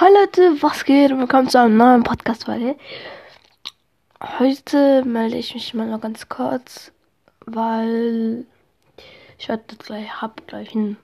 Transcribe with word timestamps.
Hallo 0.00 0.14
Leute, 0.20 0.62
was 0.62 0.84
geht? 0.84 1.10
Willkommen 1.10 1.48
zu 1.48 1.58
einer 1.58 1.70
neuen 1.70 2.04
Podcast-Folge. 2.04 2.76
Heute 4.38 5.04
melde 5.04 5.36
ich 5.36 5.54
mich 5.54 5.74
mal 5.74 5.88
noch 5.88 6.00
ganz 6.00 6.28
kurz, 6.28 6.92
weil 7.46 8.46
ich 9.38 9.48
werde 9.48 9.74
gleich, 9.76 10.22
hab 10.22 10.46
gleich 10.46 10.72
ein. 10.76 10.98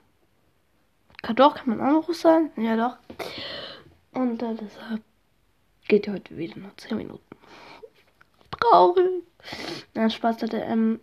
Kann 1.21 1.35
doch, 1.35 1.55
kann 1.55 1.75
man 1.75 1.81
Anruf 1.81 2.15
sein? 2.15 2.51
Ja, 2.55 2.77
doch. 2.77 2.97
Und 4.13 4.41
äh, 4.41 4.55
deshalb 4.55 5.03
geht 5.89 6.07
heute 6.07 6.37
wieder 6.37 6.57
noch 6.57 6.77
10 6.77 6.95
Minuten. 6.95 7.35
Traurig. 8.49 9.25
Ja, 9.93 10.09
Spaß 10.09 10.41
hatte, 10.41 10.59
ähm. 10.59 11.01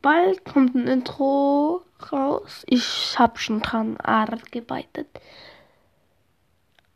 Bald 0.00 0.46
kommt 0.46 0.74
ein 0.74 0.86
Intro 0.86 1.82
raus. 2.10 2.64
Ich 2.66 3.18
hab 3.18 3.38
schon 3.38 3.60
dran 3.60 3.98
arbeitet. 3.98 5.06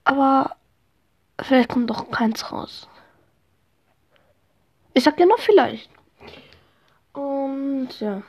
Aber 0.05 0.56
vielleicht 1.41 1.70
kommt 1.70 1.91
doch 1.91 2.10
keins 2.10 2.52
raus. 2.52 2.88
Ich 4.92 5.02
sag 5.02 5.19
ja 5.19 5.27
noch 5.27 5.38
vielleicht. 5.38 5.91
Und 7.12 7.88
ja. 8.01 8.23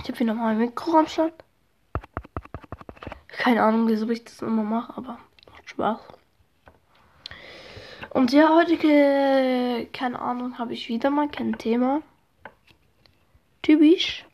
Ich 0.00 0.08
habe 0.08 0.20
wieder 0.20 0.34
mal 0.34 0.52
ein 0.52 0.58
Mikro 0.58 0.98
am 0.98 1.06
Start. 1.06 1.32
Keine 3.28 3.62
Ahnung, 3.62 3.88
wieso 3.88 4.08
ich 4.10 4.24
das 4.24 4.42
immer 4.42 4.62
mache, 4.62 4.96
aber 4.96 5.18
macht 5.50 5.68
Spaß. 5.70 6.00
Und 8.10 8.32
ja, 8.32 8.54
heute, 8.54 9.86
keine 9.92 10.18
Ahnung, 10.20 10.58
habe 10.58 10.72
ich 10.72 10.88
wieder 10.88 11.10
mal 11.10 11.28
kein 11.28 11.56
Thema. 11.58 12.02
Typisch. 13.62 14.24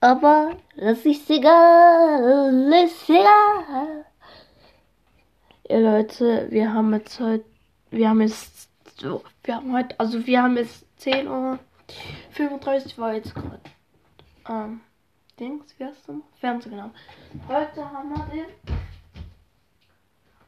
Aber 0.00 0.56
das 0.76 1.04
ist 1.04 1.28
egal, 1.28 2.72
ist 2.84 3.08
egal. 3.08 4.06
Ja, 5.70 5.78
Leute, 5.78 6.48
wir 6.50 6.74
haben 6.74 6.92
jetzt 6.94 7.20
heute, 7.20 7.44
wir 7.92 8.08
haben 8.08 8.20
jetzt, 8.22 8.68
so, 8.96 9.22
wir 9.44 9.54
haben 9.54 9.72
heute, 9.72 10.00
also 10.00 10.26
wir 10.26 10.42
haben 10.42 10.56
jetzt 10.56 10.84
10 10.98 11.28
Uhr 11.28 11.60
35 12.32 12.98
war 12.98 13.14
jetzt 13.14 13.32
gerade, 13.32 13.60
ähm, 14.48 14.80
Dings, 15.38 15.72
wie 15.78 15.84
heißt 15.84 16.08
das? 16.08 16.16
Fernsehen, 16.40 16.72
genau. 16.72 16.90
Heute 17.46 17.88
haben 17.88 18.08
wir 18.08 18.26
den 18.32 18.46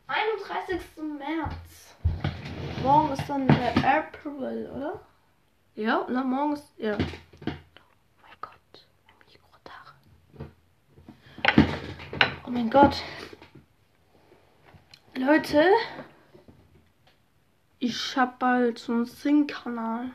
31. 0.09 0.81
März. 1.17 1.95
Morgen 2.83 3.13
ist 3.13 3.29
dann 3.29 3.47
der 3.47 3.77
April, 3.77 4.73
oder? 4.75 5.01
Ja, 5.77 6.05
oder 6.05 6.25
morgen 6.25 6.55
ist, 6.55 6.67
ja. 6.79 6.99
Oh 6.99 7.53
mein 8.23 8.35
Gott, 8.41 8.89
Mikrotare. 9.29 9.95
Oh 12.45 12.51
mein 12.51 12.69
Gott. 12.69 13.01
Leute, 15.15 15.63
ich 17.79 18.17
habe 18.17 18.33
bald 18.39 18.79
so 18.79 18.93
einen 18.93 19.05
Sing-Kanal. 19.05 20.11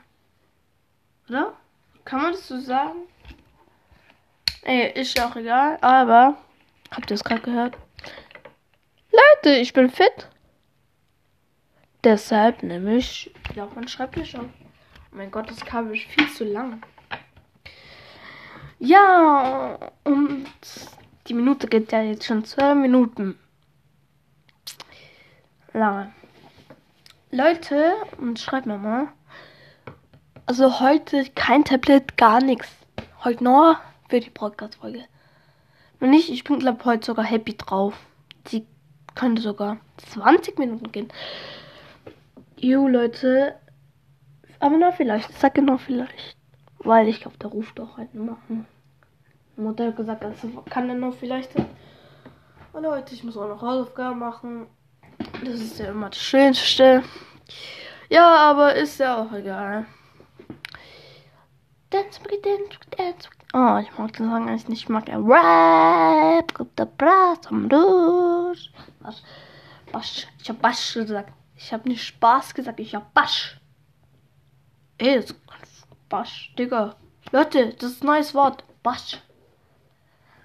Oder? 1.29 1.53
Kann 2.03 2.23
man 2.23 2.31
das 2.31 2.47
so 2.47 2.59
sagen? 2.59 3.01
Ey, 4.63 4.99
ist 4.99 5.15
ja 5.15 5.29
auch 5.29 5.35
egal, 5.35 5.77
aber 5.81 6.37
habt 6.89 7.11
ihr 7.11 7.13
es 7.13 7.23
gerade 7.23 7.41
gehört? 7.41 7.77
Leute, 9.11 9.57
ich 9.57 9.71
bin 9.71 9.91
fit. 9.91 10.27
Deshalb 12.03 12.63
nehme 12.63 12.97
ich 12.97 13.31
wieder 13.49 13.65
auf 13.65 13.75
meinen 13.75 13.87
Schreibtisch 13.87 14.33
auf. 14.35 14.45
Oh 14.45 15.15
mein 15.15 15.29
Gott, 15.29 15.47
das 15.47 15.63
Kabel 15.63 15.95
ist 15.95 16.05
viel 16.05 16.27
zu 16.31 16.43
lang. 16.43 16.81
Ja, 18.79 19.77
und 20.03 20.47
die 21.27 21.33
Minute 21.35 21.67
geht 21.67 21.91
ja 21.91 22.01
jetzt 22.01 22.25
schon 22.25 22.43
zwei 22.45 22.73
Minuten 22.73 23.37
lange. 25.77 26.11
Leute, 27.31 27.93
und 28.17 28.39
schreibt 28.39 28.65
mir 28.65 28.77
mal. 28.77 29.07
Also 30.45 30.79
heute 30.79 31.25
kein 31.35 31.63
Tablet, 31.63 32.17
gar 32.17 32.41
nichts. 32.41 32.69
Heute 33.23 33.43
nur 33.43 33.77
für 34.09 34.19
die 34.19 34.29
Podcast-Folge. 34.29 35.03
Wenn 35.99 36.11
nicht, 36.11 36.29
ich 36.29 36.43
bin 36.43 36.59
glaube 36.59 36.83
heute 36.85 37.05
sogar 37.05 37.25
happy 37.25 37.55
drauf. 37.57 37.95
Die 38.51 38.65
könnte 39.15 39.41
sogar 39.41 39.77
20 39.97 40.57
Minuten 40.57 40.91
gehen. 40.91 41.09
Jo, 42.57 42.87
Leute. 42.87 43.55
Aber 44.59 44.77
noch 44.77 44.95
vielleicht. 44.95 45.29
Ich 45.29 45.37
sage 45.37 45.61
noch 45.61 45.79
vielleicht. 45.79 46.37
Weil 46.79 47.07
ich 47.07 47.21
glaube, 47.21 47.37
der 47.37 47.49
ruft 47.49 47.77
doch 47.77 47.97
heute 47.97 48.17
machen. 48.17 48.65
Mutter 49.57 49.87
hat 49.87 49.97
gesagt, 49.97 50.23
das 50.23 50.37
kann 50.69 50.87
er 50.89 50.95
noch 50.95 51.15
vielleicht. 51.15 51.51
Und 52.73 52.83
Leute, 52.83 53.13
ich 53.15 53.23
muss 53.23 53.37
auch 53.37 53.47
noch 53.47 53.61
Hausaufgaben 53.61 54.19
machen. 54.19 54.67
Das 55.49 55.61
ist 55.61 55.79
ja 55.79 55.91
immer 55.91 56.09
das 56.09 56.19
Schönste. 56.19 57.03
Ja, 58.09 58.35
aber 58.35 58.75
ist 58.75 58.99
ja 58.99 59.21
auch 59.21 59.31
egal. 59.31 59.85
Dance, 61.89 62.19
dance. 62.97 63.29
Oh, 63.53 63.77
ich 63.77 63.97
mag 63.97 64.11
den 64.13 64.29
Song 64.29 64.49
eigentlich 64.49 64.67
nicht. 64.67 64.83
Ich 64.83 64.89
mag 64.89 65.07
ja 65.07 65.17
Rap. 65.17 66.53
Der 66.77 66.85
Brass 66.85 67.47
am 67.47 67.69
Dusch. 67.69 68.71
Was? 68.99 69.23
Basch. 69.93 70.27
Ich 70.41 70.49
hab 70.49 70.61
Basch 70.61 70.93
gesagt. 70.93 71.31
Ich 71.55 71.71
hab 71.71 71.85
nicht 71.85 72.03
Spaß 72.03 72.53
gesagt. 72.53 72.81
Ich 72.81 72.93
hab 72.93 73.13
Basch. 73.13 73.57
Ey, 74.97 75.15
das 75.15 75.31
ist 75.31 75.37
Basch, 76.09 76.53
Digga. 76.59 76.97
Leute, 77.31 77.73
das 77.73 77.91
ist 77.91 78.03
ein 78.03 78.07
neues 78.07 78.33
Wort. 78.33 78.65
Basch. 78.83 79.21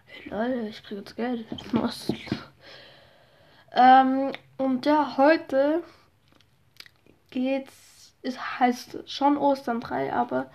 Hey, 0.07 0.29
Leute, 0.31 0.69
ich 0.69 0.83
krieg 0.85 0.99
jetzt 0.99 1.17
Geld. 1.17 1.45
Was? 1.73 2.07
Ähm, 3.75 4.33
und 4.59 4.87
ja, 4.87 5.17
heute 5.17 5.83
geht's, 7.31 8.15
es 8.23 8.39
heißt 8.61 9.11
schon 9.11 9.37
Ostern 9.37 9.81
3, 9.81 10.13
aber 10.13 10.51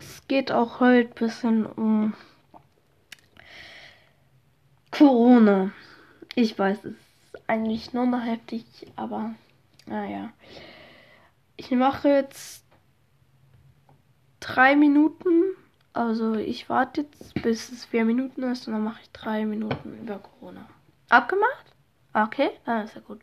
es 0.00 0.26
geht 0.28 0.50
auch 0.52 0.80
heute 0.80 1.08
ein 1.08 1.14
bisschen 1.14 1.66
um 1.66 2.14
Corona. 4.90 5.70
Ich 6.34 6.58
weiß, 6.58 6.78
es 6.84 6.92
ist 6.92 7.48
eigentlich 7.48 7.92
nur 7.92 8.06
noch 8.06 8.24
heftig, 8.24 8.64
aber 8.96 9.34
naja. 9.86 10.30
Ich 11.56 11.70
mache 11.70 12.08
jetzt 12.08 12.64
drei 14.40 14.76
Minuten. 14.76 15.44
Also 15.92 16.34
ich 16.34 16.68
warte 16.68 17.02
jetzt, 17.02 17.34
bis 17.42 17.70
es 17.70 17.84
vier 17.84 18.04
Minuten 18.04 18.42
ist 18.44 18.66
und 18.66 18.74
dann 18.74 18.84
mache 18.84 19.00
ich 19.02 19.10
drei 19.10 19.44
Minuten 19.44 19.98
über 20.00 20.18
Corona. 20.18 20.68
Abgemacht? 21.08 21.74
Okay, 22.24 22.50
dann 22.64 22.84
ist 22.84 22.94
ja 22.96 23.00
gut. 23.00 23.20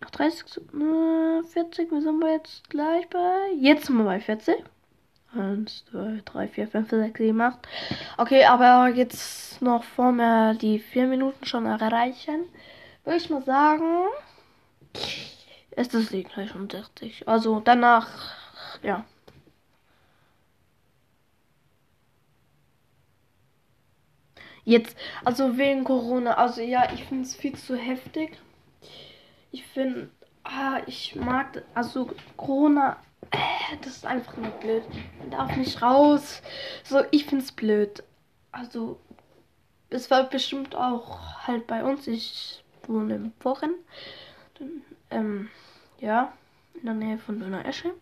Noch 0.00 0.10
30, 0.10 0.44
40, 1.52 1.90
wir 1.90 2.00
sind 2.00 2.18
wir 2.20 2.32
jetzt 2.32 2.70
gleich 2.70 3.08
bei. 3.10 3.50
Jetzt 3.58 3.86
sind 3.86 3.98
wir 3.98 4.04
bei 4.04 4.20
40. 4.20 4.64
1, 5.36 5.84
2, 5.90 6.22
3, 6.24 6.48
4, 6.48 6.68
5, 6.68 6.90
6, 6.90 7.18
7, 7.18 7.40
8. 7.40 7.58
Okay, 8.18 8.44
aber 8.44 8.88
jetzt 8.94 9.60
noch 9.60 9.82
vor 9.82 10.12
mir 10.12 10.54
die 10.54 10.78
4 10.78 11.06
Minuten 11.06 11.44
schon 11.44 11.66
erreichen, 11.66 12.44
würde 13.04 13.18
ich 13.18 13.28
mal 13.30 13.42
sagen, 13.42 14.06
ist 15.72 15.92
das 15.92 16.10
Lied 16.10 16.32
gleich 16.32 16.54
um 16.54 16.70
60. 16.70 17.28
Also 17.28 17.60
danach, 17.60 18.08
ja. 18.82 19.04
Jetzt, 24.64 24.96
also 25.24 25.58
wegen 25.58 25.84
Corona, 25.84 26.34
also 26.34 26.62
ja, 26.62 26.92
ich 26.92 27.04
finde 27.04 27.24
es 27.24 27.34
viel 27.34 27.54
zu 27.54 27.76
heftig. 27.76 28.38
Ich 29.50 29.64
finde, 29.64 30.10
ah, 30.42 30.80
ich 30.86 31.14
mag, 31.16 31.62
also 31.74 32.10
Corona, 32.36 32.96
äh, 33.30 33.76
das 33.82 33.96
ist 33.96 34.06
einfach 34.06 34.36
nur 34.36 34.50
blöd. 34.50 34.84
Man 35.18 35.30
darf 35.30 35.56
nicht 35.56 35.82
raus. 35.82 36.42
So, 36.82 37.02
ich 37.10 37.26
finde 37.26 37.44
es 37.44 37.52
blöd. 37.52 38.02
Also, 38.52 38.98
es 39.90 40.10
war 40.10 40.24
bestimmt 40.24 40.74
auch 40.74 41.46
halt 41.46 41.66
bei 41.66 41.84
uns. 41.84 42.06
Ich 42.06 42.64
wohne 42.86 43.16
im 43.16 43.32
Wochen. 43.40 43.70
Ähm, 45.10 45.50
ja, 46.00 46.32
in 46.74 46.86
der 46.86 46.94
Nähe 46.94 47.18
von 47.18 47.38
Döner 47.38 47.66
Esche. 47.66 47.92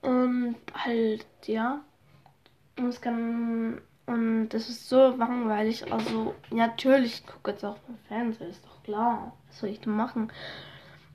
Und 0.00 0.56
halt, 0.74 1.26
ja. 1.46 1.80
Und 2.76 2.88
es 2.88 3.00
kann 3.00 3.80
und 4.06 4.48
das 4.50 4.68
ist 4.68 4.88
so 4.88 5.14
langweilig. 5.16 5.92
Also, 5.92 6.34
natürlich, 6.50 7.20
ich 7.20 7.26
gucke 7.26 7.52
jetzt 7.52 7.64
auch 7.64 7.78
beim 7.78 7.98
Fernsehen, 8.08 8.50
ist 8.50 8.64
doch 8.64 8.82
klar. 8.82 9.32
Was 9.48 9.60
soll 9.60 9.70
ich 9.70 9.80
denn 9.80 9.94
machen? 9.94 10.32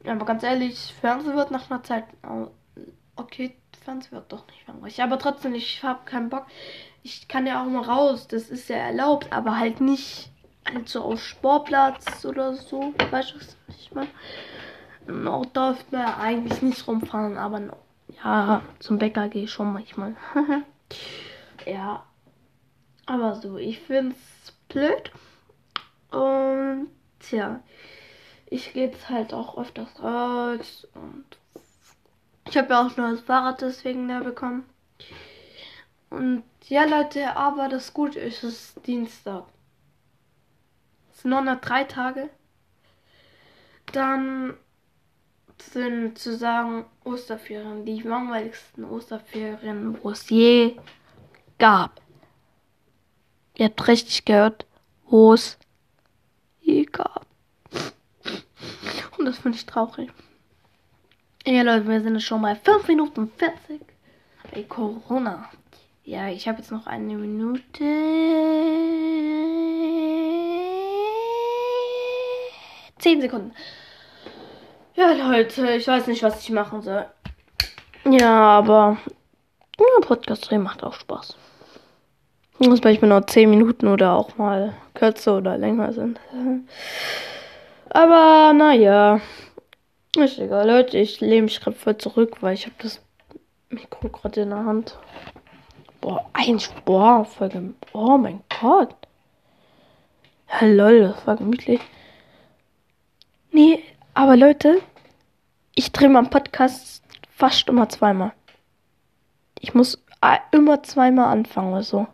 Aber 0.05 0.25
ganz 0.25 0.43
ehrlich, 0.43 0.93
Fernsehen 0.99 1.35
wird 1.35 1.51
nach 1.51 1.69
einer 1.69 1.83
Zeit. 1.83 2.05
Okay, 3.15 3.55
Fernsehen 3.83 4.13
wird 4.13 4.31
doch 4.31 4.47
nicht 4.47 4.67
langweilig. 4.67 5.01
Aber 5.01 5.19
trotzdem, 5.19 5.53
ich 5.53 5.83
habe 5.83 6.05
keinen 6.05 6.29
Bock. 6.29 6.45
Ich 7.03 7.27
kann 7.27 7.47
ja 7.47 7.61
auch 7.61 7.67
mal 7.67 7.83
raus, 7.83 8.27
das 8.27 8.49
ist 8.49 8.69
ja 8.69 8.77
erlaubt, 8.77 9.31
aber 9.31 9.57
halt 9.57 9.81
nicht 9.81 10.29
halt 10.65 10.89
so 10.89 11.01
auf 11.01 11.21
Sportplatz 11.21 12.25
oder 12.25 12.53
so. 12.53 12.93
Weißt 13.11 13.31
du, 13.31 13.39
was 13.39 13.57
ich 13.79 13.91
meine? 13.93 14.09
Noch 15.07 15.45
darf 15.45 15.89
man 15.91 16.01
ja 16.01 16.17
eigentlich 16.17 16.61
nicht 16.61 16.87
rumfahren, 16.87 17.37
aber 17.37 17.61
ja, 18.23 18.61
zum 18.79 18.97
Bäcker 18.97 19.29
gehe 19.29 19.45
ich 19.45 19.51
schon 19.51 19.71
manchmal. 19.71 20.15
ja, 21.65 22.03
Aber 23.07 23.35
so, 23.35 23.57
ich 23.57 23.79
find's 23.79 24.53
blöd. 24.69 25.11
Und 26.11 26.89
tja, 27.19 27.61
ich 28.45 28.73
gehe 28.73 28.87
jetzt 28.87 29.09
halt 29.09 29.33
auch 29.33 29.57
öfters 29.57 30.01
raus 30.01 30.87
und 30.93 31.25
ich 32.47 32.57
habe 32.57 32.69
ja 32.69 32.85
auch 32.85 32.95
nur 32.95 33.11
das 33.11 33.21
Fahrrad 33.21 33.61
deswegen 33.61 34.07
da 34.07 34.19
bekommen. 34.19 34.63
Und 36.09 36.43
ja, 36.67 36.85
Leute, 36.85 37.35
aber 37.35 37.67
das 37.67 37.93
Gute 37.93 38.19
ist, 38.19 38.43
es 38.43 38.75
ist 38.75 38.87
Dienstag. 38.87 39.45
Es 41.11 41.21
sind 41.21 41.31
nur 41.31 41.41
noch 41.41 41.59
drei 41.59 41.83
Tage. 41.83 42.29
Dann 43.91 44.53
sind 45.61 46.17
zu 46.19 46.35
sagen 46.35 46.85
Osterferien 47.03 47.85
die 47.85 48.01
langweiligsten 48.01 48.85
Osterferien, 48.85 49.97
wo 50.03 50.11
es 50.11 50.29
je 50.29 50.77
gab. 51.57 52.01
Ihr 53.57 53.65
habt 53.65 53.87
richtig 53.87 54.23
gehört, 54.23 54.67
wo 55.07 55.33
es 55.33 55.57
je 56.61 56.83
gab. 56.85 57.25
Und 59.17 59.25
das 59.25 59.39
finde 59.39 59.57
ich 59.57 59.65
traurig. 59.65 60.11
Ja, 61.43 61.63
Leute, 61.63 61.87
wir 61.87 62.01
sind 62.01 62.21
schon 62.21 62.43
bei 62.43 62.53
5 62.53 62.87
Minuten 62.87 63.31
40 63.35 63.81
bei 64.53 64.61
Corona. 64.61 65.49
Ja, 66.03 66.27
ich 66.27 66.47
habe 66.47 66.59
jetzt 66.59 66.71
noch 66.71 66.85
eine 66.85 67.15
Minute. 67.15 67.63
10 72.99 73.21
Sekunden. 73.21 73.53
Ja, 74.95 75.13
Leute, 75.13 75.71
ich 75.71 75.87
weiß 75.87 76.05
nicht, 76.05 76.21
was 76.21 76.43
ich 76.43 76.51
machen 76.51 76.83
soll. 76.83 77.07
Ja, 78.05 78.59
aber 78.59 78.97
ja, 79.79 79.85
Podcast 80.01 80.47
drehen 80.47 80.61
macht 80.61 80.83
auch 80.83 80.93
Spaß. 80.93 81.35
Muss 82.59 82.83
manchmal 82.83 83.09
nur 83.09 83.27
10 83.27 83.49
Minuten 83.49 83.87
oder 83.87 84.13
auch 84.13 84.37
mal 84.37 84.73
kürzer 84.93 85.37
oder 85.37 85.57
länger 85.57 85.93
sind. 85.93 86.19
Aber 87.89 88.53
naja. 88.53 89.21
Ist 90.15 90.39
egal, 90.39 90.67
Leute. 90.67 90.97
Ich 90.97 91.21
lehne 91.21 91.43
mich 91.43 91.61
gerade 91.61 91.77
voll 91.77 91.97
zurück, 91.97 92.37
weil 92.41 92.55
ich 92.55 92.65
habe 92.65 92.75
das 92.79 92.99
Mikro 93.69 94.09
gerade 94.09 94.41
in 94.41 94.49
der 94.49 94.65
Hand. 94.65 94.97
Boah, 96.01 96.25
ein 96.33 96.59
boah, 96.85 97.25
voll 97.25 97.73
Oh 97.93 98.17
mein 98.17 98.41
Gott. 98.59 98.95
Ja, 100.49 100.67
lol, 100.67 101.01
das 101.01 101.27
war 101.27 101.35
gemütlich. 101.35 101.81
Nee, 103.51 103.83
aber 104.13 104.35
Leute, 104.35 104.81
ich 105.75 105.91
drehe 105.91 106.09
meinen 106.09 106.29
Podcast 106.29 107.03
fast 107.29 107.67
immer 107.69 107.89
zweimal. 107.89 108.31
Ich 109.59 109.73
muss 109.73 110.03
immer 110.51 110.81
zweimal 110.83 111.25
anfangen 111.25 111.73
oder 111.73 111.83
so. 111.83 112.07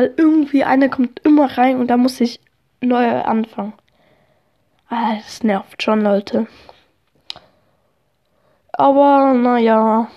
Weil 0.00 0.14
irgendwie 0.16 0.64
einer 0.64 0.88
kommt 0.88 1.20
immer 1.26 1.58
rein 1.58 1.78
und 1.78 1.88
da 1.88 1.98
muss 1.98 2.22
ich 2.22 2.40
neu 2.80 3.06
anfangen. 3.06 3.74
Ah, 4.88 5.16
das 5.16 5.42
nervt 5.42 5.82
schon, 5.82 6.00
Leute. 6.00 6.46
Aber 8.72 9.34
naja. 9.34 10.10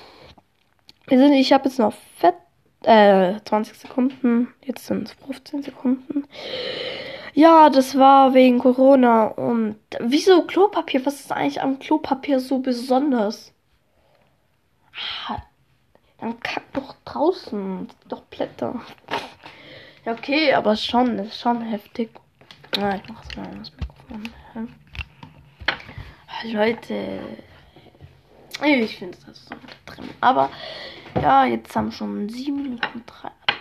Wir 1.08 1.18
sind, 1.18 1.34
ich 1.34 1.52
habe 1.52 1.66
jetzt 1.66 1.80
noch 1.80 1.94
fett, 2.16 2.38
äh, 2.84 3.42
20 3.44 3.78
Sekunden. 3.78 4.54
Jetzt 4.64 4.86
sind 4.86 5.10
es 5.10 5.16
15 5.26 5.64
Sekunden. 5.64 6.30
Ja, 7.34 7.70
das 7.70 7.98
war 7.98 8.34
wegen 8.34 8.60
Corona. 8.60 9.26
Und 9.26 9.76
wieso 10.00 10.44
Klopapier? 10.44 11.06
Was 11.06 11.20
ist 11.20 11.34
eigentlich 11.34 11.62
am 11.62 11.78
Klopapier 11.80 12.40
so 12.40 12.60
besonders? 12.60 13.52
Ah, 15.28 15.42
dann 16.22 16.40
kack 16.40 16.72
doch 16.72 16.96
draußen. 17.04 17.90
Doch 18.08 18.22
Blätter. 18.22 18.80
Ja, 20.06 20.12
okay, 20.12 20.54
aber 20.54 20.76
schon, 20.76 21.18
ist 21.20 21.40
schon 21.40 21.62
heftig. 21.62 22.10
Ah, 22.78 22.96
ich 22.96 23.10
mach's 23.10 23.36
mal 23.38 23.50
das 23.58 23.72
Mikrofon. 23.72 24.74
Leute. 26.46 27.20
Ich 28.66 28.98
finde 28.98 29.18
das 29.26 29.46
so 29.46 29.56
drin. 29.86 30.10
Aber 30.20 30.50
ja, 31.16 31.46
jetzt 31.46 31.76
haben 31.76 31.86
wir 31.88 31.92
schon 31.94 32.28
7 32.28 32.56
Minuten 32.56 33.04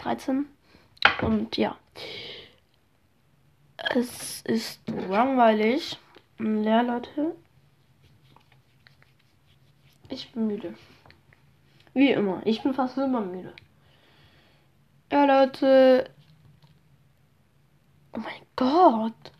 13. 0.02 0.46
Und 1.20 1.56
ja. 1.56 1.76
Es 3.94 4.42
ist 4.42 4.80
langweilig. 4.88 5.98
Ja, 6.38 6.80
Leute. 6.80 7.36
Ich 10.08 10.32
bin 10.32 10.48
müde. 10.48 10.74
Wie 11.94 12.10
immer. 12.10 12.42
Ich 12.44 12.62
bin 12.62 12.74
fast 12.74 12.98
immer 12.98 13.20
müde. 13.20 13.52
Ja, 15.10 15.24
Leute. 15.24 16.10
Oh 18.12 18.18
mein 18.18 18.46
Gott. 18.56 19.32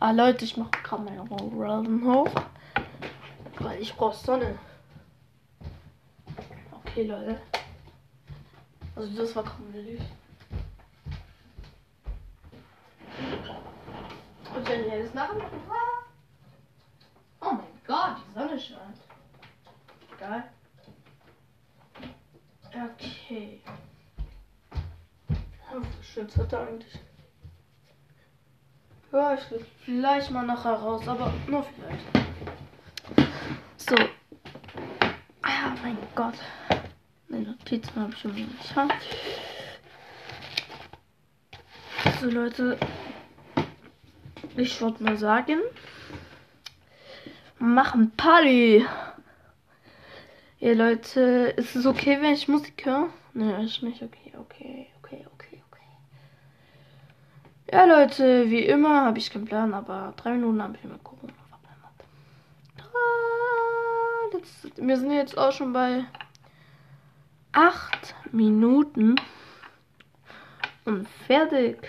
Ah, 0.00 0.10
Leute, 0.10 0.44
ich 0.44 0.56
mache 0.56 0.70
gerade 0.82 1.04
meine 1.04 1.20
Rollen 1.20 2.04
hoch. 2.04 2.30
Weil 3.60 3.80
ich 3.80 3.94
brauche 3.94 4.16
Sonne. 4.16 4.58
Okay, 6.72 7.04
Leute. 7.04 7.40
Also 8.96 9.16
das 9.16 9.36
war 9.36 9.44
komplett. 9.44 10.00
Und 14.54 14.68
wenn 14.68 14.84
ihr 14.84 15.04
das 15.04 15.14
machen 15.14 15.40
Oh 17.40 17.52
mein 17.52 17.80
Gott, 17.86 18.16
die 18.18 18.34
Sonne 18.34 18.58
scheint. 18.58 19.00
Geil. 20.18 20.44
Okay. 22.74 23.62
Schönes 26.02 26.36
Wetter 26.36 26.66
eigentlich. 26.66 26.98
Ja, 29.10 29.34
ich 29.34 29.50
will 29.50 29.64
vielleicht 29.84 30.30
mal 30.30 30.44
nachher 30.44 30.74
raus, 30.74 31.06
aber 31.08 31.32
nur 31.46 31.64
vielleicht. 31.64 32.04
So. 33.76 33.94
Ah, 35.42 35.74
mein 35.82 35.96
Gott. 36.14 36.34
Meine 37.28 37.44
Notizen 37.44 37.94
habe 37.96 38.12
ich 38.12 38.18
schon 38.18 38.34
nicht. 38.34 38.76
Ha? 38.76 38.88
So, 42.20 42.26
Leute. 42.26 42.78
Ich 44.56 44.80
würde 44.80 45.02
mal 45.02 45.16
sagen. 45.16 45.60
Machen 47.58 48.10
Party. 48.16 48.86
Ja, 50.58 50.72
Leute. 50.74 51.54
Ist 51.56 51.74
es 51.76 51.86
okay, 51.86 52.18
wenn 52.20 52.34
ich 52.34 52.48
Musik 52.48 52.84
höre? 52.84 53.08
Ne, 53.34 53.64
ist 53.64 53.82
nicht 53.82 54.02
okay, 54.02 54.32
okay. 54.38 54.91
Ja, 57.72 57.86
Leute, 57.86 58.50
wie 58.50 58.66
immer 58.66 59.06
habe 59.06 59.16
ich 59.18 59.30
keinen 59.30 59.46
Plan, 59.46 59.72
aber 59.72 60.12
drei 60.18 60.32
Minuten 60.32 60.62
habe 60.62 60.76
ich 60.76 60.84
mit 60.84 61.02
Corona 61.02 61.32
verblendet. 64.30 64.76
Wir 64.76 64.98
sind 64.98 65.10
jetzt 65.10 65.38
auch 65.38 65.52
schon 65.52 65.72
bei 65.72 66.04
acht 67.52 68.14
Minuten 68.30 69.18
und 70.84 71.08
fertig. 71.26 71.88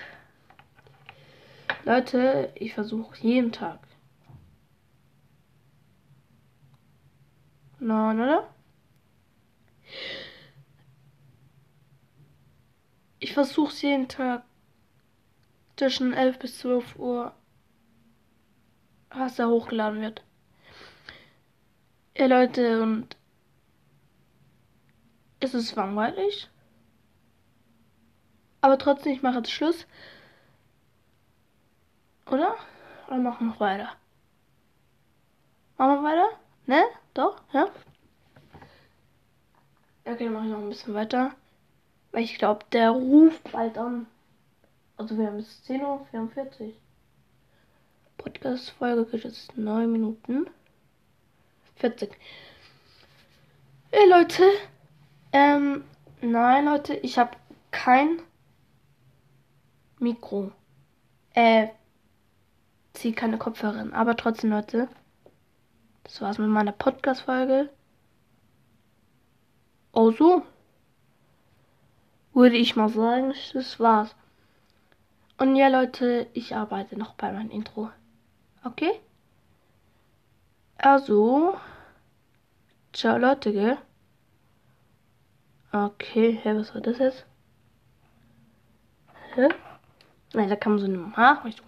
Leute, 1.83 2.53
ich 2.55 2.73
versuche 2.73 3.17
jeden 3.19 3.51
Tag. 3.51 3.79
Nein, 7.79 8.21
oder? 8.21 8.47
Ich 13.19 13.33
versuche 13.33 13.75
jeden 13.85 14.07
Tag 14.07 14.43
zwischen 15.83 16.13
11 16.13 16.39
bis 16.39 16.59
12 16.59 16.95
Uhr, 16.97 17.33
was 19.09 19.35
da 19.35 19.47
hochgeladen 19.47 19.99
wird. 19.99 20.23
Ja, 22.15 22.27
Leute, 22.27 22.81
und 22.81 23.17
es 25.41 25.53
ist 25.53 25.75
langweilig. 25.75 26.49
Aber 28.61 28.77
trotzdem, 28.77 29.11
ich 29.11 29.21
mache 29.23 29.39
jetzt 29.39 29.51
Schluss. 29.51 29.85
Oder? 32.27 32.55
Oder 33.07 33.17
machen 33.17 33.47
wir 33.47 33.51
noch 33.51 33.59
weiter? 33.59 33.89
Machen 35.77 36.01
wir 36.01 36.09
weiter? 36.09 36.29
Ne? 36.65 36.81
Doch? 37.13 37.41
Ja? 37.51 37.67
Okay, 40.05 40.23
dann 40.23 40.33
mache 40.33 40.45
ich 40.45 40.51
noch 40.51 40.59
ein 40.59 40.69
bisschen 40.69 40.93
weiter. 40.93 41.35
Weil 42.13 42.23
ich 42.23 42.37
glaube, 42.37 42.63
der 42.71 42.91
ruft 42.91 43.51
bald 43.51 43.77
an. 43.77 44.07
Also 44.97 45.17
wir 45.17 45.27
haben 45.27 45.37
bis 45.37 45.61
10.44 45.67 46.61
Uhr. 46.61 46.73
Podcast-Folge 48.17 49.05
geht 49.05 49.23
jetzt 49.23 49.57
9 49.57 49.91
Minuten. 49.91 50.45
40. 51.75 52.15
Ey 53.91 54.09
Leute. 54.09 54.43
Ähm, 55.31 55.83
nein 56.21 56.65
Leute, 56.65 56.93
ich 56.95 57.17
habe 57.17 57.31
kein 57.71 58.21
Mikro. 59.99 60.51
Äh, 61.33 61.69
ziehe 62.93 63.13
keine 63.13 63.37
Kopfhörer 63.37 63.91
Aber 63.93 64.15
trotzdem, 64.15 64.51
Leute. 64.51 64.87
Das 66.03 66.21
war's 66.21 66.37
mit 66.37 66.49
meiner 66.49 66.71
Podcast-Folge. 66.71 67.69
Oh 69.91 70.11
so. 70.11 70.43
würde 72.33 72.57
ich 72.57 72.75
mal 72.75 72.89
sagen, 72.89 73.33
das 73.53 73.79
war's. 73.79 74.15
Und 75.37 75.55
ja, 75.55 75.67
Leute, 75.67 76.27
ich 76.33 76.55
arbeite 76.55 76.97
noch 76.97 77.15
bei 77.15 77.31
meinem 77.31 77.49
Intro. 77.49 77.89
Okay? 78.63 78.91
Also, 80.77 81.55
ciao 82.93 83.17
Leute, 83.17 83.51
gell? 83.51 83.77
Okay, 85.71 86.39
hä, 86.43 86.53
was 86.55 86.73
war 86.75 86.81
das 86.81 86.99
jetzt? 86.99 87.25
Hä? 89.33 89.49
Nein, 90.33 90.49
da 90.49 90.69
man 90.69 90.79
so 90.79 90.85
eine 90.85 90.97
Nachricht. 90.97 91.63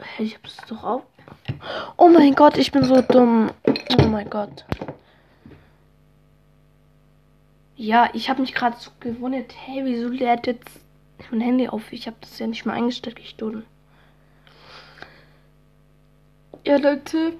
Hä, 0.00 0.22
ich 0.22 0.34
hab's 0.36 0.56
doch 0.68 0.84
auf. 0.84 1.02
Oh 1.96 2.08
mein 2.08 2.34
Gott, 2.34 2.58
ich 2.58 2.70
bin 2.70 2.84
so 2.84 3.00
dumm. 3.00 3.50
Oh 3.98 4.06
mein 4.06 4.28
Gott. 4.28 4.64
Ja, 7.76 8.10
ich 8.12 8.28
habe 8.28 8.40
mich 8.40 8.54
gerade 8.54 8.76
so 8.78 8.90
gewundert, 9.00 9.52
hey, 9.56 9.84
wieso 9.84 10.08
lädt 10.08 10.46
jetzt 10.46 10.80
mein 11.30 11.40
Handy 11.40 11.68
auf? 11.68 11.92
Ich 11.92 12.06
habe 12.06 12.16
das 12.20 12.38
ja 12.38 12.46
nicht 12.46 12.64
mal 12.64 12.74
eingestellt, 12.74 13.18
ich 13.18 13.36
dumm. 13.36 13.64
Ja, 16.64 16.76
Leute. 16.76 17.34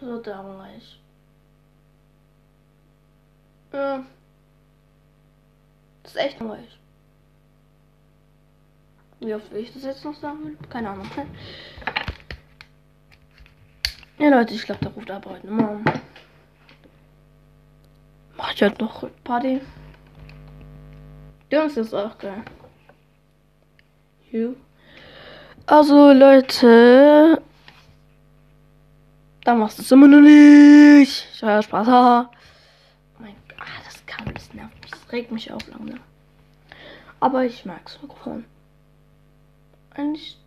So 0.00 0.20
damals. 0.20 0.96
Ja. 3.72 4.04
Das 6.02 6.12
ist 6.12 6.18
echt 6.18 6.38
langweilig. 6.40 6.78
Wie 9.20 9.34
oft 9.34 9.50
will 9.50 9.62
ich 9.62 9.72
das 9.72 9.84
jetzt 9.84 10.04
noch 10.04 10.14
sagen? 10.14 10.58
Keine 10.68 10.90
Ahnung. 10.90 11.10
Ja, 14.18 14.28
Leute, 14.28 14.54
ich 14.54 14.64
glaube, 14.64 14.84
der 14.84 14.92
ruft 14.92 15.10
ab 15.10 15.26
heute 15.26 15.46
mal. 15.46 15.80
Mach 18.36 18.52
ich 18.52 18.62
halt 18.62 18.78
noch 18.80 19.08
Party. 19.24 19.60
Das 21.50 21.76
ist 21.76 21.94
auch 21.94 22.18
geil. 22.18 22.44
You. 24.30 24.54
Also, 25.66 26.12
Leute. 26.12 27.40
Da 29.44 29.54
machst 29.54 29.78
du 29.78 29.82
es 29.82 29.92
immer 29.92 30.08
noch 30.08 30.20
nicht. 30.20 31.28
Ich 31.34 31.42
habe 31.42 31.62
Spaß. 31.62 31.86
Oh 31.88 32.26
mein 33.18 33.36
Gott, 33.48 33.68
das 33.84 34.04
kann 34.06 34.26
nervt 34.54 34.80
mich. 34.82 34.90
Das 34.90 35.12
regt 35.12 35.30
mich 35.30 35.52
auf 35.52 35.66
langsam. 35.68 36.00
Aber 37.20 37.44
ich 37.44 37.64
mag 37.64 37.84
das 37.84 38.00
Mikrofon. 38.00 38.44
Eigentlich 39.94 40.38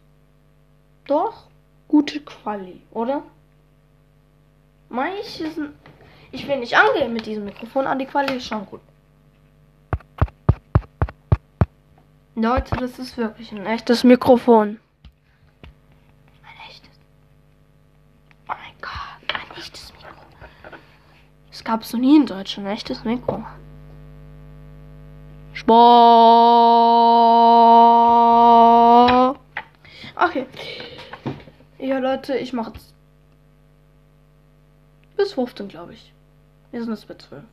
doch 1.05 1.47
gute 1.87 2.19
Quali, 2.19 2.81
oder? 2.91 3.23
Manche 4.89 5.51
sind. 5.51 5.73
Ich 6.31 6.47
will 6.47 6.59
nicht 6.59 6.75
angehen 6.75 7.13
mit 7.13 7.25
diesem 7.25 7.45
Mikrofon, 7.45 7.87
aber 7.87 7.99
die 7.99 8.05
Quali 8.05 8.35
ist 8.35 8.47
schon 8.47 8.65
gut. 8.65 8.81
Leute, 12.39 12.75
das 12.75 13.00
ist 13.00 13.17
wirklich 13.17 13.51
ein 13.51 13.65
echtes 13.65 14.03
Mikrofon. 14.03 14.79
Ein 16.44 16.70
echtes. 16.70 16.91
Oh 18.48 18.53
mein 18.53 18.74
Gott, 18.79 18.91
ein 19.34 19.58
echtes 19.58 19.91
Mikro. 19.94 20.22
Es 21.51 21.63
gab 21.63 21.84
so 21.84 21.98
nie 21.98 22.15
in 22.15 22.27
Deutschland 22.27 22.67
ein 22.67 22.75
echtes 22.75 23.03
Mikro. 23.06 23.44
Sport. 25.53 25.79
Okay. 30.15 30.46
Ja, 31.79 31.98
Leute, 31.98 32.38
ich 32.38 32.53
jetzt 32.53 32.94
bis 35.15 35.34
15, 35.34 35.70
glaube 35.70 35.94
ich. 35.94 36.13
Wir 36.70 36.84
sind 36.84 36.91
jetzt 36.91 37.08
bei 37.08 37.15
12. 37.15 37.44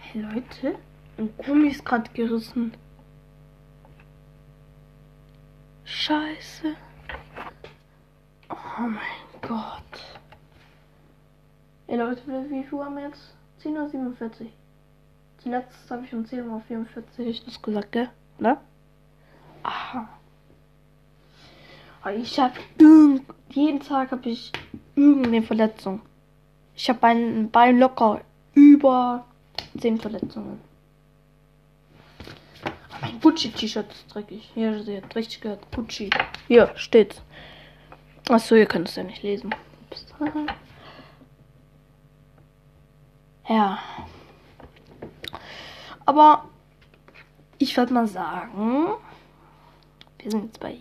Hey, 0.00 0.22
Leute. 0.22 0.76
Ein 1.16 1.32
Gummi 1.38 1.68
ist 1.68 1.84
gerade 1.84 2.10
gerissen. 2.12 2.72
Scheiße. 5.84 6.74
Oh 8.50 8.80
mein 8.80 9.40
Gott. 9.42 9.82
Ey 11.86 11.96
Leute, 11.98 12.22
wie 12.26 12.64
viel 12.64 12.78
haben 12.78 12.96
wir 12.96 13.04
jetzt? 13.04 13.34
10.47 13.62 14.40
Uhr. 14.40 14.46
Zuletzt 15.38 15.90
habe 15.90 16.04
ich 16.04 16.14
um 16.14 16.24
10.44 16.24 17.18
Uhr 17.18 17.34
das 17.44 17.62
gesagt, 17.62 17.92
gell? 17.92 18.08
Ne? 18.38 18.56
Aha. 19.62 20.08
Ich 22.16 22.38
habe 22.38 22.54
jeden 23.50 23.80
Tag 23.80 24.10
habe 24.10 24.28
ich 24.28 24.52
irgendeine 24.96 25.42
Verletzung. 25.42 26.00
Ich 26.74 26.88
habe 26.90 27.06
ein 27.06 27.50
Bein 27.50 27.78
locker 27.78 28.20
über 28.54 29.24
10 29.78 30.00
Verletzungen. 30.00 30.60
Mein 33.04 33.20
Gucci-T-Shirt 33.20 33.92
ist 33.92 34.14
dreckig. 34.14 34.50
Hier 34.54 34.82
seht 34.82 35.14
richtig 35.14 35.42
gehört. 35.42 35.60
Gucci. 35.74 36.08
Hier 36.48 36.72
steht. 36.74 37.20
Achso, 38.30 38.54
ihr 38.54 38.64
könnt 38.64 38.88
es 38.88 38.96
ja 38.96 39.02
nicht 39.02 39.22
lesen. 39.22 39.54
Ups. 39.90 40.06
Ja. 43.46 43.78
Aber 46.06 46.48
ich 47.58 47.76
würde 47.76 47.92
mal 47.92 48.08
sagen, 48.08 48.94
wir 50.18 50.30
sind 50.30 50.44
jetzt 50.44 50.60
bei 50.60 50.78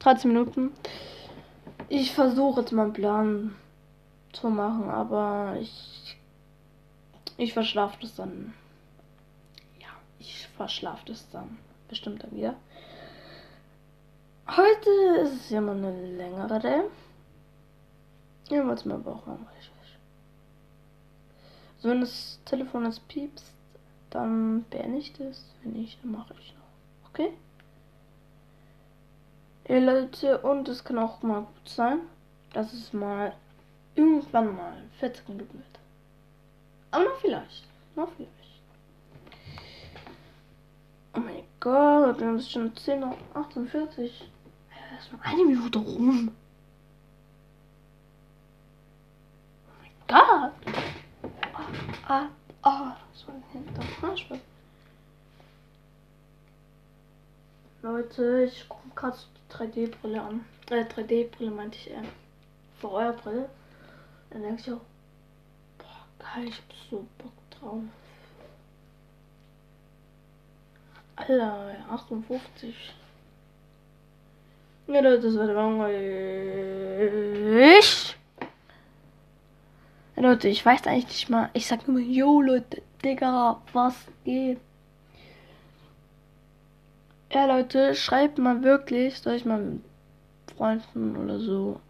13 0.00 0.32
Minuten. 0.32 0.72
Ich 1.88 2.12
versuche 2.12 2.62
jetzt 2.62 2.72
mal 2.72 2.86
einen 2.86 2.92
Plan 2.92 3.54
zu 4.32 4.50
machen, 4.50 4.90
aber 4.90 5.56
ich 5.60 6.17
ich 7.38 7.54
verschlafe 7.54 7.96
das 8.02 8.14
dann. 8.16 8.52
Ja, 9.80 9.88
ich 10.18 10.46
verschlafe 10.48 11.06
das 11.06 11.28
dann 11.30 11.56
bestimmt 11.88 12.22
dann 12.22 12.36
wieder. 12.36 12.54
Heute 14.46 14.90
ist 15.22 15.34
es 15.34 15.50
ja 15.50 15.60
mal 15.60 15.76
eine 15.76 16.16
längere. 16.16 16.90
Ja, 18.50 18.66
weil 18.66 18.74
es 18.74 18.84
mir 18.84 18.94
aber 18.94 19.12
auch 19.12 19.26
langweilig 19.26 19.70
ist. 19.82 19.98
Also 21.76 21.90
wenn 21.90 22.00
das 22.00 22.40
Telefon 22.44 22.84
jetzt 22.86 23.06
piepst, 23.08 23.52
dann 24.10 24.64
beende 24.64 24.98
ich 24.98 25.12
das. 25.12 25.44
Wenn 25.62 25.72
nicht, 25.72 26.02
dann 26.02 26.12
mache 26.12 26.34
ich 26.40 26.54
noch. 26.54 27.08
Okay? 27.10 27.32
Ja, 29.68 29.78
Leute, 29.78 30.38
und 30.38 30.68
es 30.68 30.82
kann 30.82 30.98
auch 30.98 31.22
mal 31.22 31.42
gut 31.42 31.68
sein, 31.68 32.00
dass 32.52 32.72
es 32.72 32.92
mal 32.92 33.34
irgendwann 33.94 34.56
mal 34.56 34.82
40 34.98 35.28
Minuten 35.28 35.58
wird. 35.58 35.77
Aber 36.90 37.04
noch 37.04 37.16
vielleicht. 37.20 37.64
Noch 37.96 38.08
vielleicht. 38.16 38.32
Oh 41.14 41.20
mein 41.20 41.44
Gott, 41.60 42.18
wir 42.18 42.26
haben 42.26 42.36
es 42.36 42.50
schon 42.50 42.74
10 42.76 43.02
Uhr 43.02 43.16
48. 43.34 44.30
Ja, 44.70 44.98
ist 44.98 45.12
noch 45.12 45.20
eine 45.20 45.44
Minute 45.44 45.78
rum. 45.78 46.30
Oh 49.66 49.72
mein 49.80 49.90
Gott. 50.06 50.52
Ah, 51.52 51.72
ah, 52.06 52.26
ah. 52.62 52.96
So 53.12 53.32
ein 53.32 53.42
Hinter. 53.52 53.82
Leute, 57.82 58.44
ich 58.44 58.68
gucke 58.68 58.88
gerade 58.94 59.16
die 59.16 59.54
3D-Brille 59.54 60.20
an. 60.20 60.44
Äh, 60.70 60.84
3D-Brille 60.84 61.50
meinte 61.50 61.78
ich 61.78 61.90
eher. 61.90 62.02
VR-Brille. 62.80 63.48
Dann 64.30 64.42
denke 64.42 64.60
ich 64.60 64.72
auch, 64.72 64.80
ich 66.44 66.56
hab 66.56 66.72
so 66.90 67.06
Bock 67.18 67.32
drauf. 67.50 67.82
Alter, 71.16 71.74
58. 71.90 72.94
Ja, 74.86 75.02
das 75.02 75.22
wird 75.22 75.54
langweilig. 75.54 76.06
Ja, 80.16 80.22
Leute, 80.22 80.48
ich 80.48 80.64
weiß 80.64 80.86
eigentlich 80.86 81.06
nicht 81.06 81.28
mal. 81.30 81.50
Ich 81.52 81.66
sag 81.66 81.86
nur, 81.88 82.00
yo 82.00 82.40
Leute, 82.40 82.82
Digga, 83.04 83.60
was 83.72 83.94
geht? 84.24 84.58
Ja, 87.32 87.44
Leute, 87.44 87.94
schreibt 87.94 88.38
mal 88.38 88.62
wirklich, 88.62 89.18
soll 89.18 89.34
ich 89.34 89.44
mal 89.44 89.60
mit 89.60 89.82
Freunden 90.56 91.16
oder 91.16 91.38
so. 91.38 91.80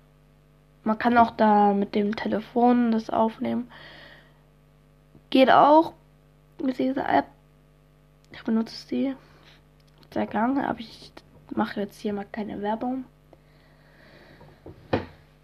Man 0.83 0.99
kann 0.99 1.17
auch 1.17 1.31
da 1.31 1.73
mit 1.73 1.95
dem 1.95 2.17
Telefon 2.17 2.91
das 2.93 3.11
aufnehmen. 3.11 3.71
Geht 5.31 5.51
auch 5.51 5.93
mit 6.63 6.79
dieser 6.79 7.09
App. 7.09 7.27
Ich 8.33 8.43
benutze 8.43 8.75
sie 8.87 9.15
sehr 10.13 10.27
gerne, 10.27 10.69
aber 10.69 10.81
ich 10.81 11.13
mache 11.55 11.81
jetzt 11.81 12.01
hier 12.01 12.13
mal 12.13 12.27
keine 12.31 12.63
Werbung. 12.63 13.05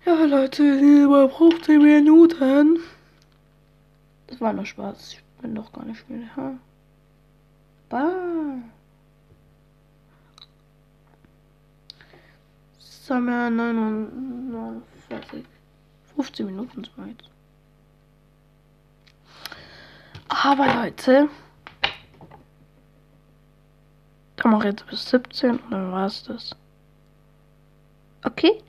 Ja, 0.04 0.24
Leute, 0.24 0.78
sind 0.78 1.04
über 1.04 1.30
15 1.30 1.82
Minuten. 1.82 2.78
Das 4.26 4.40
war 4.40 4.52
nur 4.52 4.66
Spaß. 4.66 5.12
Ich 5.12 5.22
bin 5.40 5.54
doch 5.54 5.72
gar 5.72 5.84
nicht 5.84 6.08
mehr 6.08 6.28
da. 6.36 6.58
Bah. 7.88 8.10
Wir 13.06 13.50
49. 13.50 15.44
15 16.16 16.46
Minuten 16.46 16.84
sind 16.84 16.96
wir 16.96 17.06
jetzt. 17.06 17.28
Aber 20.44 20.66
Leute, 20.74 21.30
mache 24.44 24.68
ich 24.68 24.74
jetzt 24.74 24.86
bis 24.86 25.08
17 25.08 25.50
und 25.58 25.70
dann 25.70 25.90
war 25.90 26.06
es 26.06 26.22
das. 26.24 26.54
Okay? 28.24 28.62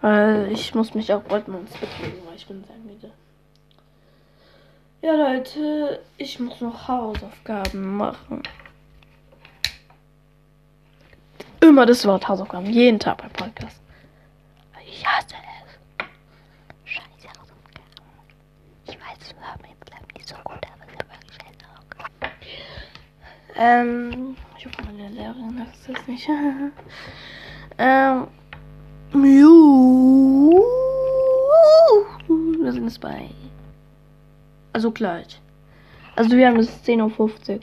Weil 0.00 0.52
ich 0.52 0.72
muss 0.74 0.94
mich 0.94 1.12
auch 1.12 1.22
bald 1.22 1.48
mal 1.48 1.58
ins 1.60 1.72
Bett 1.72 1.88
legen, 2.00 2.18
weil 2.26 2.36
ich 2.36 2.46
bin 2.46 2.64
sehr 2.64 2.76
müde. 2.76 3.10
Ja, 5.00 5.14
Leute, 5.14 6.00
ich 6.16 6.38
muss 6.38 6.60
noch 6.60 6.86
Hausaufgaben 6.86 7.96
machen. 7.96 8.42
Immer 11.60 11.86
das 11.86 12.06
Wort 12.06 12.28
Hausaufgaben, 12.28 12.66
jeden 12.66 13.00
Tag 13.00 13.18
beim 13.18 13.32
Podcast. 13.32 13.80
Ich 14.86 15.06
hasse 15.06 15.34
es. 15.34 16.06
Scheiße 16.84 17.28
Hausaufgaben. 17.28 17.84
Ich 18.86 18.94
weiß, 18.94 19.34
wir 19.36 19.46
haben 19.46 19.64
jetzt 19.68 19.84
bleiben 19.86 20.06
nicht 20.14 20.28
so 20.28 20.36
gut, 20.44 20.60
aber 20.66 20.84
es 20.86 20.92
ist 20.92 21.08
wirklich 21.10 21.34
scheiße 21.34 21.66
Hausaufgaben. 21.68 22.32
Ähm, 23.64 24.34
ich 24.58 24.66
hoffe, 24.66 24.82
meine 24.84 25.08
Lehrerin 25.10 25.60
hat 25.60 25.68
es 25.72 25.86
jetzt 25.86 26.08
nicht. 26.08 26.28
ähm. 27.78 28.26
Wir 32.62 32.72
sind 32.72 32.84
jetzt 32.84 33.00
bei. 33.00 33.30
Also 34.72 34.90
gleich. 34.90 35.40
Also 36.16 36.36
wir 36.36 36.48
haben 36.48 36.58
es 36.58 36.84
10.50 36.84 37.54
Uhr. 37.54 37.60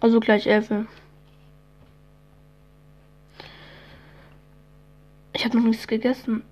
Also 0.00 0.18
gleich 0.18 0.48
11 0.48 0.70
Uhr. 0.72 0.86
Ich 5.34 5.44
habe 5.44 5.56
noch 5.56 5.66
nichts 5.66 5.86
gegessen. 5.86 6.42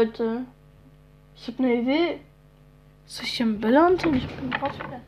Leute, 0.00 0.46
ich 1.36 1.46
habe 1.48 1.58
eine 1.58 1.74
Idee. 1.74 2.20
Soll 3.04 3.26
ich 3.26 3.42
einen 3.42 3.60
Bälle 3.60 3.84
anziehen? 3.84 4.14
Ich 4.14 4.26
bin 4.26 4.50
rausgegangen. 4.50 5.02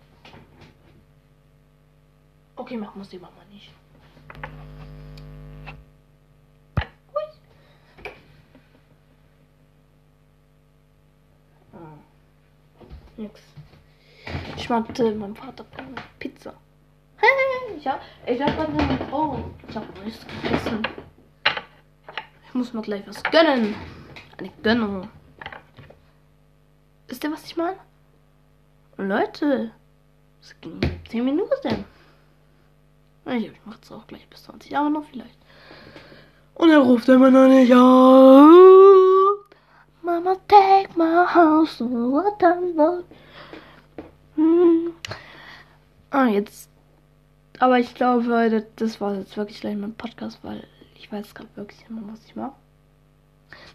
Okay, 2.56 2.76
mach 2.76 2.94
muss 2.94 3.08
die 3.08 3.18
Mama 3.18 3.32
nicht. 3.50 3.70
Ah. 11.72 11.78
Nix. 13.16 13.40
Ich 14.58 14.68
meinte, 14.68 15.10
mein 15.14 15.34
Vater 15.34 15.64
Pizza. 16.18 16.52
Hey, 17.16 17.78
ich 17.78 17.86
hab, 17.86 18.02
ich 18.26 18.42
hab 18.42 18.54
gerade 18.56 18.72
eine 18.78 19.08
Oh, 19.10 19.38
ich 19.66 19.74
hab 19.74 20.04
nichts 20.04 20.26
gegessen. 20.26 20.86
Ich 22.46 22.52
muss 22.52 22.74
mir 22.74 22.82
gleich 22.82 23.06
was 23.06 23.22
gönnen. 23.22 23.74
Eine 24.42 24.50
Gönnung. 24.60 25.08
Wisst 27.06 27.22
ihr, 27.22 27.30
was 27.30 27.44
ich 27.44 27.56
meine? 27.56 27.76
Leute, 28.96 29.70
es 30.40 30.52
ging 30.60 30.80
10 31.08 31.24
Minuten. 31.24 31.84
Ich 33.26 33.52
mach 33.64 33.78
es 33.80 33.92
auch 33.92 34.04
gleich 34.08 34.28
bis 34.28 34.42
20 34.42 34.72
Jahre 34.72 34.90
noch 34.90 35.04
vielleicht. 35.04 35.38
Und 36.54 36.70
er 36.70 36.80
ruft 36.80 37.08
immer 37.08 37.30
noch 37.30 37.46
nicht 37.46 37.72
auf. 37.72 38.50
Mama, 40.02 40.34
take 40.48 40.88
my 40.98 41.24
house, 41.24 41.78
what 41.80 42.42
I'm 42.42 42.74
not. 42.74 43.04
Hm. 44.34 44.92
Ah, 46.10 46.26
jetzt. 46.26 46.68
Aber 47.60 47.78
ich 47.78 47.94
glaube, 47.94 48.66
das 48.74 49.00
war 49.00 49.14
jetzt 49.14 49.36
wirklich 49.36 49.60
gleich 49.60 49.76
mein 49.76 49.94
Podcast, 49.94 50.40
weil 50.42 50.66
ich 50.96 51.12
weiß 51.12 51.32
gerade 51.32 51.50
wirklich 51.54 51.88
mehr, 51.88 52.02
was 52.08 52.24
ich 52.24 52.34
mache. 52.34 52.54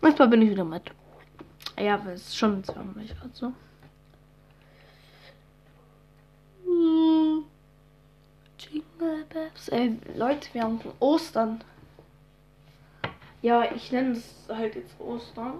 Manchmal 0.01 0.27
bin 0.27 0.41
ich 0.41 0.51
wieder 0.51 0.63
mit. 0.63 0.83
Ja, 1.79 1.95
aber 1.95 2.13
es 2.13 2.27
ist 2.27 2.37
schon 2.37 2.63
zwanglich 2.63 3.15
gerade 3.15 3.33
so. 3.33 3.53
Hm. 6.65 7.43
Jingle 8.57 9.25
Bells. 9.29 9.69
Ey, 9.69 9.97
Leute, 10.15 10.47
wir 10.53 10.63
haben 10.63 10.79
Ostern. 10.99 11.63
Ja, 13.41 13.71
ich 13.71 13.91
nenne 13.91 14.13
es 14.13 14.47
halt 14.49 14.75
jetzt 14.75 14.99
Ostern. 14.99 15.59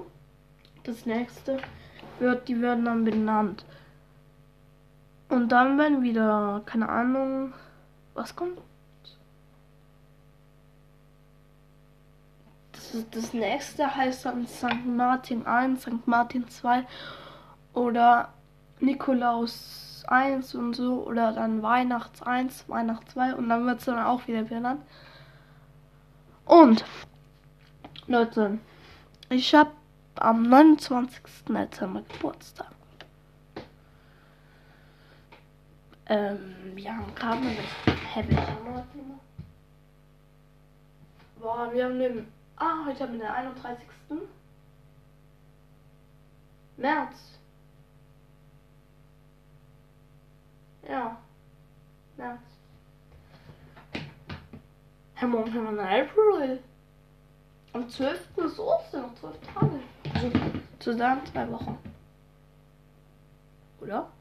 Das 0.84 1.06
nächste 1.06 1.60
wird, 2.20 2.48
die 2.48 2.62
werden 2.62 2.86
dann 2.86 3.04
benannt. 3.04 3.66
Und 5.30 5.50
dann 5.50 5.78
werden 5.78 6.02
wieder, 6.02 6.62
keine 6.66 6.90
Ahnung, 6.90 7.54
was 8.14 8.36
kommt? 8.36 8.60
Das, 12.98 13.04
ist, 13.04 13.16
das 13.16 13.34
nächste 13.34 13.96
heißt 13.96 14.26
dann 14.26 14.48
St. 14.48 14.86
Martin 14.86 15.46
1, 15.46 15.84
St. 15.84 16.08
Martin 16.08 16.48
2 16.48 16.84
oder 17.74 18.34
Nikolaus 18.80 20.04
1 20.08 20.56
und 20.56 20.74
so 20.74 21.06
oder 21.06 21.32
dann 21.32 21.62
Weihnachts 21.62 22.24
1, 22.24 22.68
Weihnachts 22.68 23.14
2 23.14 23.36
und 23.36 23.50
dann 23.50 23.68
wird 23.68 23.80
es 23.80 23.86
dann 23.86 24.00
auch 24.00 24.28
wieder 24.28 24.44
benannt. 24.44 24.82
Und 26.46 26.86
Leute, 28.08 28.58
ich 29.30 29.54
habe 29.54 29.72
am 30.16 30.44
29. 30.44 31.22
Dezember 31.50 32.02
Geburtstag. 32.02 32.72
Ähm, 36.08 36.56
haben 36.88 37.14
gerade 37.14 37.42
Hä, 38.14 38.24
Monat 38.24 38.86
immer? 38.96 39.20
Boah, 41.40 41.70
wir 41.72 41.86
haben 41.86 42.00
den. 42.00 42.37
Ah, 42.60 42.86
heute 42.88 43.04
haben 43.04 43.14
wir 43.14 43.20
den 43.20 43.28
31. 43.28 43.86
März. 46.78 47.40
Ja. 50.88 51.18
März. 52.18 52.42
Hä, 55.14 55.26
morgen 55.28 55.54
haben 55.54 55.76
wir 55.76 55.84
einen 55.84 56.08
April. 56.10 56.64
Am 57.74 57.88
12. 57.88 58.38
ist 58.38 58.60
Ostern, 58.60 59.02
noch 59.04 59.16
12 59.16 59.38
Tage. 59.54 59.80
Also 60.16 60.32
zusammen 60.80 61.26
zwei 61.28 61.52
Wochen. 61.52 61.78
Oder? 63.82 64.12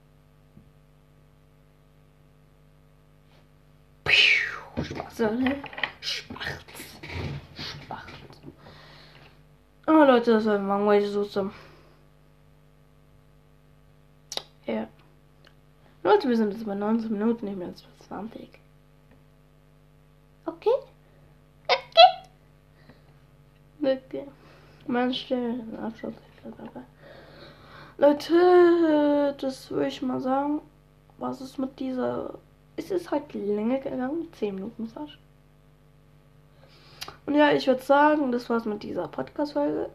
Spaß, 4.07 4.87
Spaß. 4.87 5.19
Spaß. 6.01 6.65
Oh 9.89 10.05
Leute, 10.05 10.33
das 10.33 10.45
war 10.47 10.59
langweilig 10.59 11.11
so 11.11 11.25
zum. 11.25 11.53
Ja. 14.67 14.89
Leute, 16.03 16.29
wir 16.29 16.37
sind 16.37 16.53
jetzt 16.53 16.67
bei 16.67 16.75
19 16.75 17.13
Minuten, 17.13 17.47
ich 17.47 17.57
bin 17.57 17.69
jetzt 17.69 17.85
bei 17.85 18.07
20. 18.07 18.49
Okay? 20.47 20.71
Okay. 21.69 22.27
Okay. 23.81 24.29
Manche 24.89 25.61
Abschluss. 25.81 26.15
Leute, 27.99 29.35
das 29.41 29.71
würde 29.71 29.89
ich 29.89 30.03
mal 30.03 30.21
sagen. 30.21 30.61
Was 31.19 31.41
ist 31.41 31.59
mit 31.59 31.79
dieser. 31.79 32.35
Es 32.77 32.91
ist 32.91 33.11
halt 33.11 33.33
länger 33.33 33.79
gegangen, 33.79 34.29
10 34.33 34.55
Minuten 34.55 34.89
fast. 34.89 35.19
Und 37.27 37.35
ja, 37.35 37.53
ich 37.53 37.67
würde 37.67 37.83
sagen, 37.83 38.31
das 38.31 38.49
war's 38.49 38.65
mit 38.65 38.83
dieser 38.83 39.09
Podcast-Folge. 39.09 39.91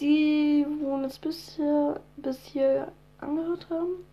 Die, 0.00 0.66
wo 0.80 0.94
uns 0.94 1.18
bisher, 1.18 2.00
bis 2.16 2.38
hier 2.38 2.90
angehört 3.20 3.66
haben. 3.70 4.04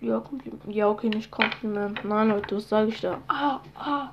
Ja, 0.00 0.20
Kompliment. 0.20 0.62
Ja, 0.66 0.88
okay, 0.88 1.08
nicht 1.08 1.30
Kompliment. 1.30 2.04
Nein, 2.04 2.28
Leute, 2.28 2.56
was 2.56 2.68
sage 2.68 2.88
ich 2.88 3.00
da? 3.00 3.18
Ah, 3.28 3.60
ah. 3.76 4.10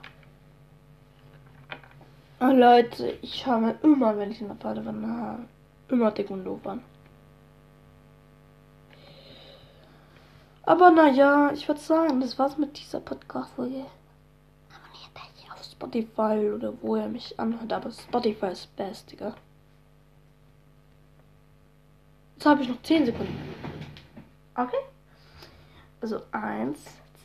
Ah, 2.40 2.52
Leute, 2.52 3.18
ich 3.22 3.46
habe 3.46 3.76
immer, 3.84 4.18
wenn 4.18 4.32
ich 4.32 4.42
in 4.42 4.48
der 4.48 4.56
Badewanne 4.56 5.08
habe, 5.08 5.46
immer 5.90 6.12
dick 6.12 6.30
und 6.30 6.46
doof 6.46 6.66
an. 6.66 6.82
Aber 10.64 10.92
naja, 10.92 11.52
ich 11.52 11.68
würde 11.68 11.82
sagen, 11.82 12.22
das 12.22 12.38
war's 12.38 12.58
mit 12.58 12.78
dieser 12.80 13.00
Podcast-Folge. 13.00 13.86
Spotify 15.80 16.52
oder 16.54 16.74
wo 16.82 16.98
ihr 16.98 17.08
mich 17.08 17.40
anhört, 17.40 17.72
aber 17.72 17.90
Spotify 17.90 18.48
ist 18.48 18.76
best, 18.76 19.10
Digga. 19.10 19.34
Jetzt 22.36 22.46
habe 22.46 22.62
ich 22.62 22.68
noch 22.68 22.82
10 22.84 23.06
Sekunden. 23.06 23.38
Okay? 24.56 24.78
Also 26.02 26.22
1, 26.32 26.78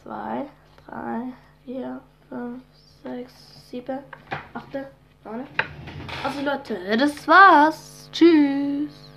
2, 0.05 0.47
3, 0.87 1.33
4, 1.64 2.01
5, 2.29 2.62
6, 3.03 3.71
7, 3.71 3.99
8, 4.31 4.77
Auch 5.25 5.33
nicht. 5.33 5.51
Also 6.23 6.40
Leute, 6.40 6.97
das 6.97 7.27
war's. 7.27 8.09
Tschüss. 8.12 9.13